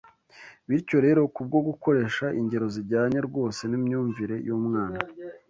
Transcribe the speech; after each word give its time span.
Bityo 0.67 0.97
rero, 1.05 1.21
kubwo 1.35 1.57
gukoresha 1.67 2.25
ingero 2.39 2.65
zijyanye 2.75 3.19
rwose 3.27 3.61
n’imyumvire 3.67 4.35
y’umwana 4.47 4.99